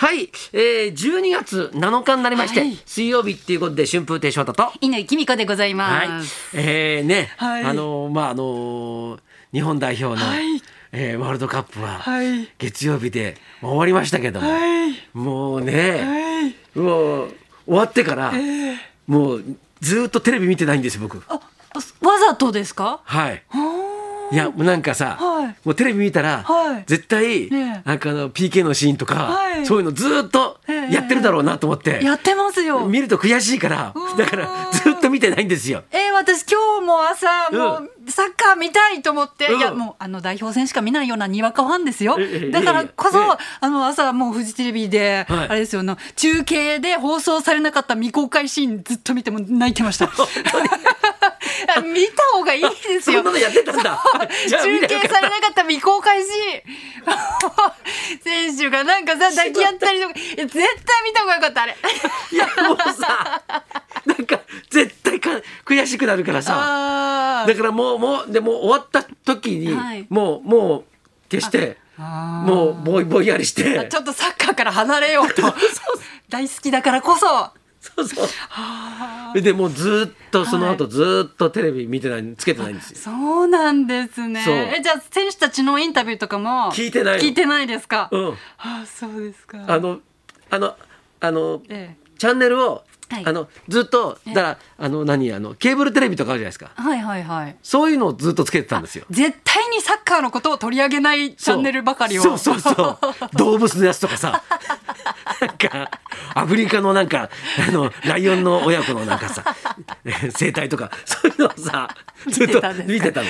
[0.00, 9.20] はい、えー、12月7日になりまして、はい水曜日っていうことで春風亭昇太と、犬きみこでございはいます。、えー、ね、はいあのーまああのー
[9.52, 14.94] 日本代表の、はいえーワールドカップは、はい月曜日で終わりましたけども、はい。
[15.12, 16.78] もうね、はい。
[16.78, 17.34] もう
[17.66, 18.76] 終わってから、ええ
[19.06, 19.44] もう
[19.82, 21.22] ずーっとテレビ見てないんですよ僕。
[21.28, 23.02] あ、わざとですか？
[23.04, 23.42] はい。
[23.50, 23.79] は
[24.32, 25.56] いやもうなんかさ、はい。
[25.64, 26.84] もうテレビ見たら、はい。
[26.86, 29.66] 絶対、なんかあの PK のシーンとか、はい。
[29.66, 30.92] そういうのずーっとええ。
[30.94, 32.86] やってるだろうなと思って、やってますよ。
[32.86, 35.82] 見ると悔しいからだからずっと見てないんですよ。
[35.90, 39.58] えー、私今日も朝もうサッカー見たいと思って、うん。
[39.58, 42.16] いやもうあの代表戦しか見ないようなにわかファンですよ。
[42.18, 43.26] ええだからこそ、ええ。
[43.60, 45.48] あの朝もうフジテレビで、はい。
[45.48, 50.10] あれですよあの中継で放送されなかった未公開シーンずっと見ても泣いてました
[51.82, 53.22] 見た方がいいですよ。
[53.22, 54.02] そんなのやってたんだ。
[54.46, 56.60] じゃあ見中継されなかった未公開シー
[58.18, 58.22] ン。
[58.22, 60.14] 選手がなんかさ抱き合ったりとか。
[60.20, 60.64] いや絶対
[61.04, 61.76] 見た方がよかったあれ。
[62.32, 63.42] いやもうさ
[64.04, 65.30] なんか絶対か
[65.64, 66.54] 悔しくなるからさ。
[66.56, 70.06] あだからもうもうでもう終わった時に、はい。
[70.10, 70.84] もうもう
[71.30, 73.88] 消してあもうぼいぼんやりして。
[73.90, 75.42] ちょっとサッカーから離れようと。
[76.28, 77.50] 大好きだからこそ。
[77.80, 78.28] そうそう
[79.34, 82.98] でもうずっとその後ずっとテレビ見てないつけてないんですよ。
[82.98, 84.42] そうなんですね。
[84.42, 84.54] そう。
[84.54, 87.22] えじゃあ選手たちのインタビューとかも聞いてないの？
[87.22, 88.34] 聞いてないですか、うん。
[88.58, 89.58] あそうですか。
[89.66, 90.00] あの
[90.50, 90.76] あの
[91.20, 93.26] あの、えチャンネルを、はい。
[93.26, 96.70] あのずっとだからあの何あのケーブルテレビとかあるじゃないですか。
[96.78, 97.56] えはいはいはい。
[97.62, 99.04] そういうのをずっとつけてたんですよ。
[99.10, 102.22] 絶対にサッカーのことを取り上げないチャンネルばかりを。
[102.22, 102.98] そうそうそう。
[103.36, 104.42] 動物のやつとかさ
[105.40, 105.90] なんか
[106.34, 107.30] アフリカのなんか
[107.68, 109.44] あのライオンの親子のなんかさ
[110.30, 111.88] 生態とかそういうのをさ
[112.28, 113.26] ずっと見てたの。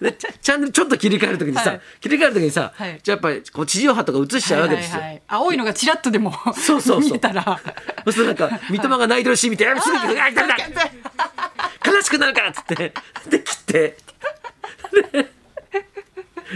[0.00, 1.80] でチャンネルちょっと切り替える時にさ、はい。
[2.00, 3.00] 切り替える時にさ、はい。
[3.02, 4.94] じゃあやっぱりこう地上波とか映しちゃうわけですよ。
[4.94, 7.00] はいはいはい青いのがちらっとでもそうそうそう。
[7.00, 7.42] 見えたら。
[7.44, 10.56] そうするとなんか三笘が泣いてるシーン見て「やすぐあダメだ
[11.90, 12.74] 悲しくなるから」っつって
[13.28, 13.96] で切って。
[15.12, 15.33] で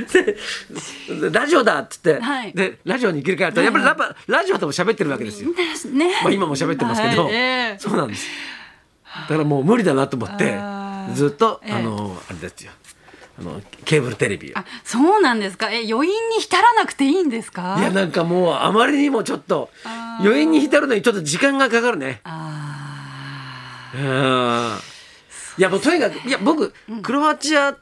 [0.07, 2.53] でラジオだっつって、はい。
[2.53, 5.51] でラジオに切り替えるとやっぱりやっぱラジオでも喋ってるわけですよ。
[5.93, 6.15] ね。
[6.23, 7.39] まあ今も喋ってますけど、はいえ
[7.75, 7.79] え。
[7.79, 8.27] そうなんです。
[9.05, 11.15] だからもう無理だなと思ってあー。
[11.15, 11.73] ずっと、ええ。
[11.73, 12.73] あのあれですよ。
[13.41, 14.59] あのケーブルテレビを。
[14.59, 15.71] あそうなんですか？
[15.71, 17.77] え余韻に浸らなくていいんですか？
[17.79, 20.25] いやなんかもうあまりにもちょっとあー。
[20.25, 22.21] 余韻に浸るのにちょっと時間がかかるね。
[22.25, 24.01] あうん。
[25.59, 26.73] いやもうとにかくいや僕
[27.03, 27.77] クロアチア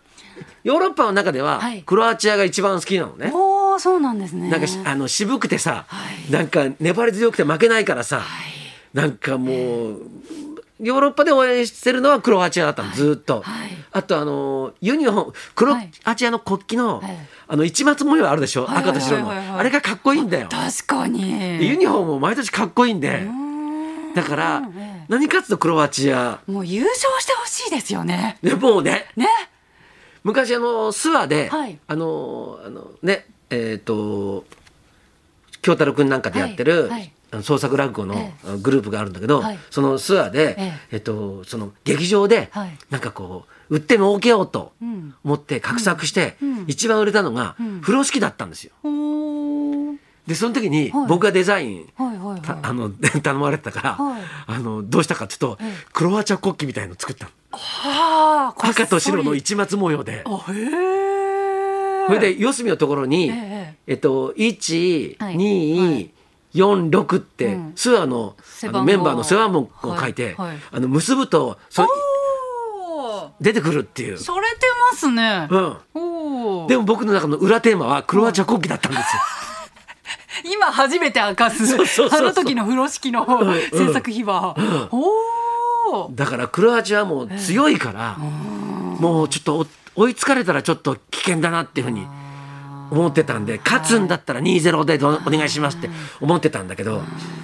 [0.65, 1.83] ヨーロッパの中でははい。
[1.83, 3.27] クロアチアが一番好きなのね。
[3.27, 3.31] ー。
[3.35, 4.49] おーそうなんですね。
[4.49, 6.33] なんかしあの渋くてさ、はい。
[6.33, 8.23] なんか粘り強くて負けないからさ、
[8.95, 10.01] なんかもう
[10.81, 13.71] ヨーロッパで応援してるのはクロアチアだったの、ずーっと、はい。
[13.93, 15.91] あとあのユニフォームクロはい。
[16.05, 17.17] アチアの国旗の、はい。
[17.49, 19.47] あの一抹模様あるでしょ、はい赤と白の、はいはい。
[19.47, 20.49] はいはいあれがかっこいいんだよ。
[20.51, 21.39] 確かに。
[21.59, 23.27] でユニフォームも毎年かっこいいんで、
[24.15, 25.07] だから、ええ。
[25.09, 26.41] 何かっつうとクロアチア。
[26.47, 28.39] もう優勝してほしいですよね。
[28.43, 29.07] でもうね。
[29.17, 29.29] ね
[30.27, 31.79] 昔あの諏訪で、はい。
[31.87, 34.45] あのあのねえっ、と
[35.63, 37.43] 京太郎君なんかでやってる、はいはい。
[37.45, 39.59] 創作落語のグループがあるんだけど、はい。
[39.71, 40.97] その諏訪で、ええ。
[40.97, 42.77] っとその劇場で、はい。
[42.91, 45.15] なんかこう売って儲けようとん。
[45.25, 46.65] 思って画策して、うん。
[46.67, 47.81] 一番売れたのが、ん。
[47.81, 48.73] 風呂敷だったんですよ。
[48.83, 49.26] おー
[50.27, 51.07] でその時にはい。
[51.09, 52.41] 僕がデザイン、はいはいはい。
[52.41, 52.91] たあの
[53.23, 54.23] 頼まれてたから、はい。
[54.47, 55.87] あのどうしたかっていうと、ええ。
[55.93, 57.31] クロアチア国旗みたいの作ったの。
[57.53, 60.25] は赤と白の一抹模様で。
[60.27, 65.37] それで四隅のところに、ええっと1、はい。
[65.37, 66.11] 2、
[66.55, 67.73] 4、6って、うん。
[67.75, 68.35] ツアーの
[68.65, 70.49] あのメンバーの世話もを書いて、はい。
[70.49, 71.87] はいあの結ぶとそ
[73.41, 74.19] 出てくるっていう。
[74.19, 75.49] されてますね。
[75.51, 79.23] うん、でも僕の中の裏テーマはクロアチア国旗だったんですよ。
[80.53, 83.27] 今初めて明かすあの時の風呂敷のん
[83.73, 84.57] 制作秘話、
[84.91, 92.07] おおだからクロアチアはもう強いから、もうちょっとお追いつかれたらちょっと危険だなっていうふうに
[92.91, 95.89] 思ってたんで勝つんだったら2-0でどお願いしますって
[96.21, 97.03] 思ってたんだけど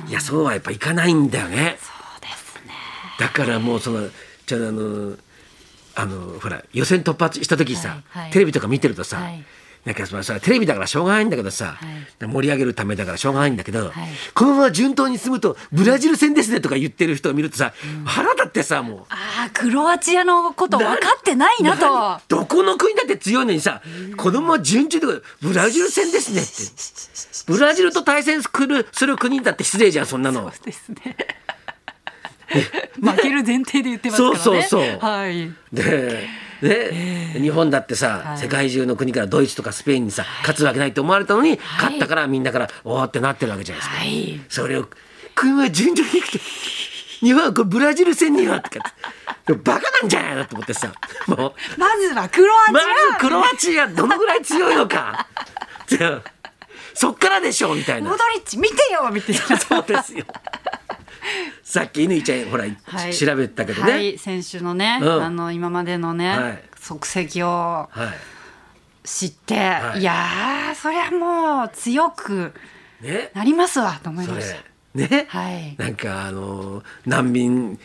[0.09, 1.79] いやそうはやっぱいかないんだよね。
[1.81, 1.88] そ
[2.19, 2.73] うですね。
[3.19, 4.09] だからもうその
[4.47, 5.17] じゃああの
[5.94, 8.31] あのほら予選突破した時さ、はいはい。
[8.32, 9.44] テレビとか見てるとさ、はい
[9.84, 11.76] なんかそのさテレビだからしょうがないんだけどさ、
[12.20, 13.93] 盛り上げるためだからしょうがないんだけど、はい。
[14.34, 17.73] このまま順当に進むとブラジル戦ですねとか言ってる人を見るとさ、
[18.05, 18.99] 腹立ってさもう。
[19.08, 21.87] ああクロアチアのこと分かってないなと。
[21.87, 23.82] 何どこの国だって強いのにさ、
[24.17, 25.06] 子供は順調で
[25.40, 27.52] ブラジル戦ですねって。
[27.52, 30.43] ブラジルと対戦するする国だって失礼じゃん、そんなの。
[30.52, 31.17] そうですね。
[33.00, 34.38] 負ける前提で言ってますからね。
[34.38, 34.99] そうそうそう。
[35.00, 35.50] はい。
[35.73, 36.29] で、
[36.62, 38.38] ね、日本だってさ、はい。
[38.38, 43.97] 世界中の国からドイツとかスペインにさ、勝つわけないと思われたのに、勝ったからみんなからおーってなってるわけじゃないですか。
[43.97, 44.41] はい。
[44.49, 44.88] それを
[45.35, 46.38] 国は順調にいくと
[47.20, 50.93] 日本はこれブラジル戦にはとかってバカなんじゃないのと思ってさ。
[51.29, 51.38] もう。
[51.79, 52.73] まずはクロアチア。
[52.73, 55.26] まずクロアチアどのぐらい強いのか。
[55.87, 56.23] じゃあ
[56.94, 58.11] そっからでしょうみたいな。
[58.11, 59.56] モドリッチ見てよみたいな。
[59.58, 60.25] そうですよ
[61.73, 63.15] さっき乾ちゃんほら、はい。
[63.15, 65.25] 調べたけどね、はい、選手のね、うん。
[65.25, 66.63] あの今までのね、はい。
[66.79, 68.13] 足跡をは
[69.05, 69.09] い。
[69.09, 70.01] 知って、はい。
[70.01, 72.53] い、やーそりゃもう強く
[73.01, 73.31] ね。
[73.33, 74.63] なりますわと思いそました。
[74.97, 75.09] れ。
[75.09, 75.75] ね、はい。
[75.79, 77.79] なんかあの難民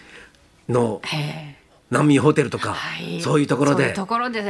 [0.68, 1.56] のへ
[1.90, 3.22] 難民ホテルとか、はい。
[3.22, 3.96] そういうところで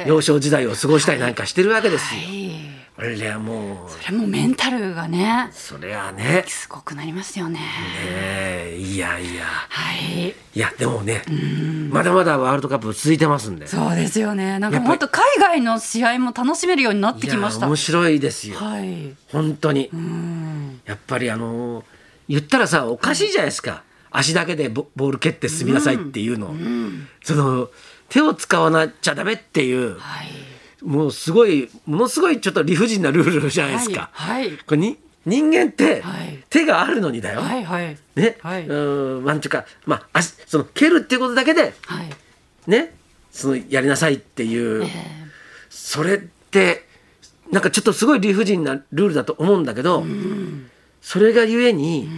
[0.07, 2.21] 幼少時代を過ごしたりなんかしてるわけですよ。
[2.21, 3.91] ーはい、あれはもう。
[3.91, 6.43] それもメンタルがねそれはね。
[6.47, 7.59] すごくなりますよね。
[7.59, 7.65] ね
[8.09, 11.21] えいやいやはい、いやでもね
[11.91, 14.57] まだまだワールドカップ続いてますんでそうですよね。
[14.57, 17.67] なんかやっぱり本当海外の試合も楽しめるようになってきました。
[17.67, 19.15] 面白いですよはい。
[19.31, 20.81] 本当にうん。
[20.85, 21.83] やっぱりあの
[22.27, 26.55] 言ったらさおかしいじゃないですか、足だけでボボール蹴って進みなさいっていうの、
[27.21, 27.69] その
[28.09, 30.27] 手を使わなちゃダメっていうはい。
[30.81, 34.09] もうすごいものすごいちょっと理不尽なルールじゃないですか。
[34.13, 34.57] はい。
[34.57, 34.97] これに
[35.27, 37.41] 人間ってはい手があるのにだよ。
[37.41, 37.63] はい。
[37.63, 37.97] はい。
[38.15, 42.09] ね、はいうーんなんていうかまあ足その蹴るっていうことだけではい。
[42.65, 42.95] ね
[43.29, 44.87] そのやりなさいっていう、え
[45.69, 46.85] それって
[47.51, 50.03] なんかちょっとすごい理不尽なルールだと思うんだけど、
[51.01, 52.09] それがゆえに、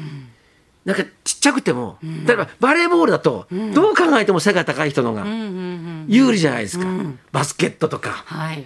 [0.85, 5.25] なんかちっちゃくても、例えばバレーボールだと、どう考えても背が高い人のが。
[6.07, 6.85] 有利じゃないですか、
[7.31, 8.23] バスケットとか。
[8.25, 8.65] はい。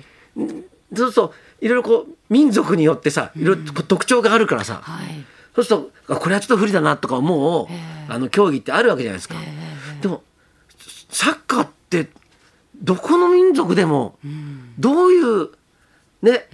[0.95, 5.25] そうするといろいろこう民族によってさいろいろ特徴があるからさ、はい。
[5.55, 5.77] そうする
[6.07, 7.67] とあこれはちょっと不利だなとか思う、
[8.09, 9.35] あの競技ってあるわけじゃないですか。
[10.01, 10.23] でも
[11.09, 12.09] サッカーって
[12.81, 14.17] どこの民族でも
[14.77, 15.49] どういう
[16.21, 16.47] ね、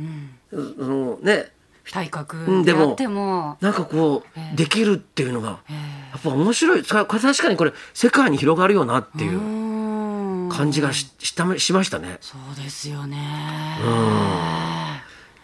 [0.51, 1.51] そのね
[1.91, 3.57] 体格んでもでも。
[3.61, 4.55] なんかこう、ええ。
[4.55, 6.83] できるっていうのが、えやっぱ面白い。
[6.83, 10.49] 確かにこれ世界に広がるよなっていううん。
[10.49, 12.17] 感じがししたしましたね。
[12.21, 13.17] そうですよね。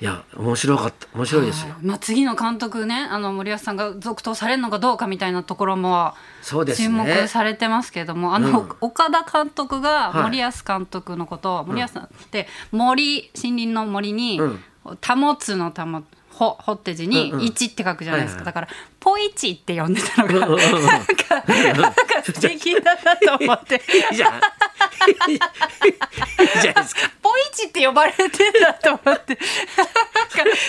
[0.02, 1.08] いや面白かった。
[1.16, 1.74] 面白いですよ。
[1.74, 1.86] はい。
[1.86, 6.14] まあ、次の監督ねあの森保さんが続投されるのかどうかみたいなところも
[6.44, 8.70] 注目されてますけれども、あの、うん。
[8.82, 10.24] 岡田監督がはい。
[10.24, 14.60] 森保監督のことを、森保さんって森森林の森に、うん。
[14.86, 16.04] 保つの保
[16.38, 18.68] ほほって字に一って書くじゃないですか、だから
[19.00, 23.76] ポイチって呼んでたのが、なんかなんか素敵だなと思って。
[23.76, 24.34] いいじゃん。
[25.32, 25.40] いい
[26.62, 27.12] じゃないですか。
[27.22, 28.30] ポイチって呼ばれてん
[28.62, 29.24] だと思ってなんか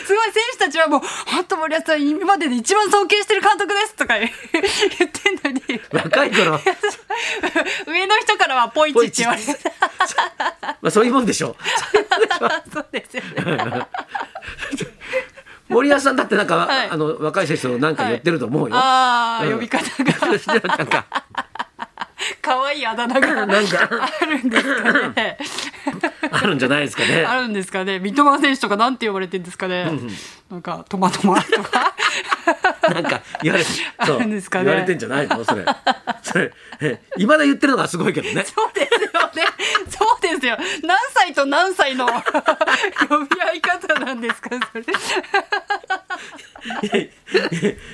[0.07, 6.61] すごい選手たちはもう「本当森保さん今までで一番尊敬してる監督です」とか言ってんのに若い頃、
[7.87, 9.57] 上の人からはポイチって言われて
[10.81, 11.57] まあそういうもんでしょ
[12.73, 13.87] そうですよね。
[15.77, 15.83] う。
[15.83, 18.77] 森保さんだってなんか、はいあの若い選手となんか言ってると思うよ。
[18.77, 21.05] ああ、うん呼び方がなんか、
[22.43, 25.39] 可愛いあだ名がなんかあるんですかね。
[26.31, 27.25] あるんじゃないですかね。
[27.25, 27.99] あるんですかね。
[27.99, 29.91] 三笘選手とかなんて呼ばれてるんですかね。
[30.51, 31.95] なんかトマトマとか。
[32.93, 35.45] なんか言われて、あるんですかね言われてんじゃないの？
[35.45, 35.65] それ。
[36.23, 38.45] それ、えいまだ言ってるのがすごいけどね。
[38.45, 39.45] そうですよね。
[39.89, 40.57] そうですよ。
[40.85, 42.13] 何歳と何歳の 呼
[43.25, 44.85] び合い方なんですか、それ。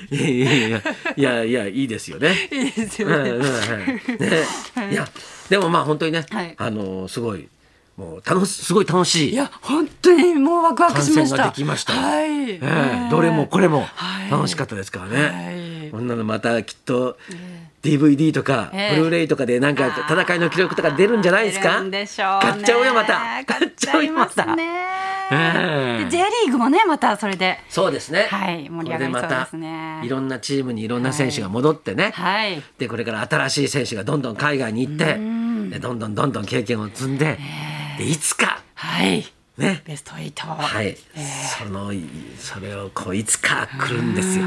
[0.09, 0.81] いやいやいや
[1.15, 2.33] いやいやいいですよね。
[2.51, 3.15] いいですよね。
[3.15, 5.07] はいねいや
[5.49, 7.47] でもまあ本当にね、はいあのすごい
[7.97, 11.37] もう楽しすごい楽しいいや、本当にもうワクワクしました。
[11.37, 12.51] 観戦ができましたはい。
[12.51, 15.21] ええどれもこれもはい楽しかったですからね。
[15.27, 15.51] は
[15.87, 17.17] いこんなのまたきっと
[17.83, 21.69] DVD とかええブルーレイとかでなんか戦いの記録とか出るんじゃないですか？
[21.69, 23.19] 出るんでしょうね買っちゃおうよまた。
[23.45, 27.57] 買っちゃいます J リーグもね、またそれで。
[27.69, 28.27] そうですね。
[28.29, 32.11] はい盛り上がりそうですねいろんなチームにいろんな選手が戻ってね。
[32.15, 32.61] はい。
[32.77, 35.17] でこれから新しい選手がどんどん海外に行って
[35.71, 37.37] でどんどんどんどん経験を積んで
[37.97, 39.25] でいつかはい。
[39.57, 40.45] ねベスト8。
[40.55, 40.97] はい、
[41.59, 41.91] その
[42.39, 44.45] それをこういつか来るんですよ。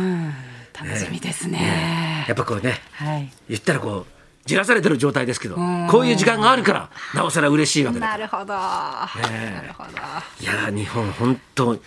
[0.82, 2.24] うん楽しみですね。
[2.28, 3.32] やっぱこうねはい。
[3.48, 4.16] 言ったらこう
[4.46, 8.54] じらされてる状態ですけどんこういう時間があるからなおさら嬉しいわけだなるほど。
[8.54, 9.90] なえるほど。
[9.90, 11.80] いやー日本本当、い、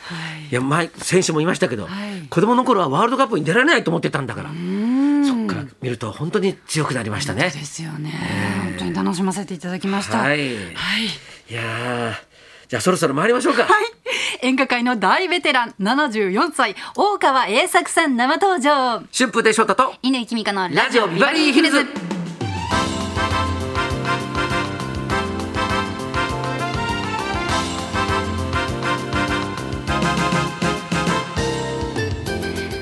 [0.52, 4.54] や前選手も言いましたけど、はい子供の頃はワールドカップに出られないと思ってたんだからそ
[5.44, 7.44] っから見ると本当に強くなりましたね。
[7.44, 8.12] ですよね。
[8.64, 10.18] 本当に楽しませていただきました。
[10.18, 10.48] ははい。
[10.48, 12.29] い、いやー
[12.70, 13.64] じゃあそろそろ参りましょうか。
[13.64, 13.92] はい。
[14.44, 19.02] 演歌界の大ベテラン、74歳、大川栄作さん生登場。
[19.12, 21.88] 春風亭昇太と、乾き君かのラジオビバリーヒルズ。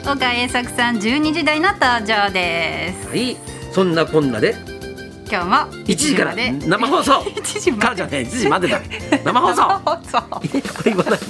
[0.06, 3.38] 岡栄作さん12時台の登場です、はい、
[3.72, 4.77] そんなこんなで
[5.30, 7.12] 今日も一時から生放送。
[7.20, 8.80] 1時からじゃね一時までだ
[9.26, 9.62] 生放送。
[9.64, 9.70] こ
[10.86, 11.24] れ言わないの日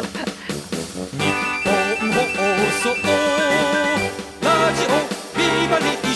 [2.05, 2.45] 本放
[2.83, 2.89] 送。
[4.43, 4.87] ラジオ
[5.37, 6.06] ビバリー。